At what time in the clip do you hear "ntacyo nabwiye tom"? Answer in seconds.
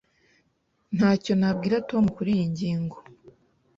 0.95-2.03